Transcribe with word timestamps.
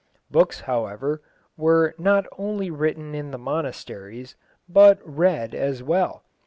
Books, 0.31 0.61
however, 0.61 1.21
were 1.55 1.93
not 1.99 2.25
only 2.39 2.71
written 2.71 3.13
in 3.13 3.29
the 3.29 3.37
monasteries, 3.37 4.35
but 4.67 4.97
read 5.05 5.53
as 5.53 5.83
well. 5.83 6.23